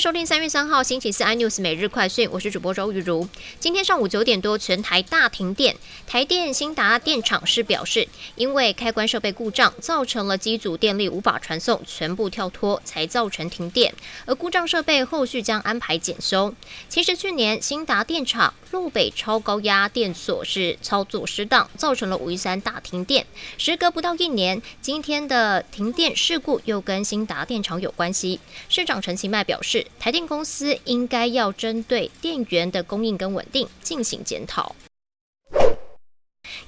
[0.00, 3.28] 收听三月三号星期四 iNews 每日快讯，我是主播周玉如。
[3.58, 5.76] 今天上午九点多，全台大停电。
[6.06, 13.92] 台电新达电厂是表示，因为开关设备故障，造成了机组电力无法传送，全部跳脱，才造成停电。
[14.24, 16.54] 而故障设备后续将安排检修。
[16.88, 23.26] 其实去年新达电厂路北超高压电所是操作失当，造成了五一三大停电。
[23.58, 28.40] 时隔不到一年，今天的停电事故又跟新达电厂有关系。
[28.70, 29.86] 市长陈其迈表示。
[29.98, 34.74] 台电公司应该要针对电源的供应跟稳定进行检讨。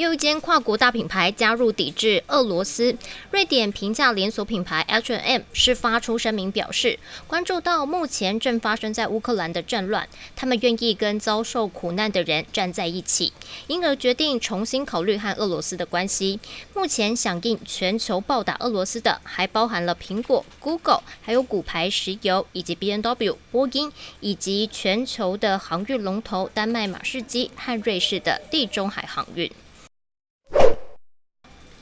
[0.00, 2.96] 又一间跨国大品牌加入抵制俄罗斯。
[3.32, 13.34] 瑞典平价连锁品牌 H&M 是发出声明表示，关注到目前正发生在乌克兰的战乱，他们愿意跟遭受苦难的人站在一起，
[13.66, 16.40] 因而决定重新考虑和俄罗斯的关系。
[16.72, 29.52] 目前响应全球暴打俄罗斯的，还包含了苹果、Google，还有骨牌石油以及 B N W、波音，以及全球的航运龙头丹麦马士基和瑞士的地中海航运。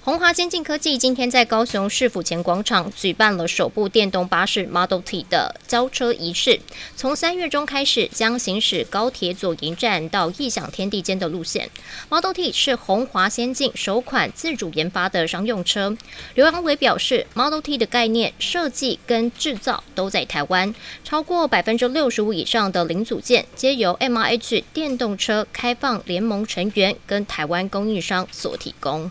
[0.08, 6.58] 宏华先进科技今天在高雄市府前广场举办了首部电动巴士 Model T 的交车仪式。
[6.96, 11.68] 从三月中开始，将行驶高铁左营站到异想天地间的路线。
[12.08, 15.94] Model T 是宏华先进首款自主研发的商用车。
[16.34, 29.10] 刘阳伟表示，Model T 的概念设计跟制造都在台湾，超过百分之六十五以上的零组件皆由 M R H 电动车开放联盟成员跟台湾供应商所提供。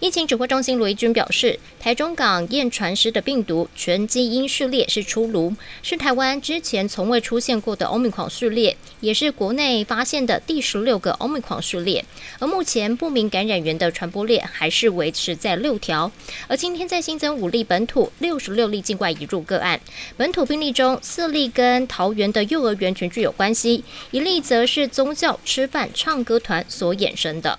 [0.00, 12.04] 疫情指挥中心罗伊军表示，台中港验传师的病毒全基因序列是出炉，是台湾之前从未出现过的欧米狂序列，也是国内发现的第十六个欧米狂序列。
[12.38, 16.08] 而目前不明感染源的传播链还是维持在六条。
[16.46, 19.80] 而今天再新增五例本土，六十六例境外移入个案。
[20.16, 23.82] 本土病例中，四例跟桃园的幼儿园群聚有关系，
[24.12, 27.58] 一例则是宗教吃饭唱歌团所衍生的。